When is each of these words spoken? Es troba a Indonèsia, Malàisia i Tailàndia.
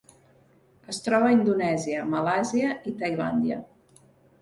Es 0.93 1.01
troba 1.09 1.27
a 1.27 1.35
Indonèsia, 1.37 2.09
Malàisia 2.17 2.75
i 2.93 2.99
Tailàndia. 3.05 3.63